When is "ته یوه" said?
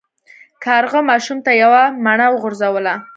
1.45-1.83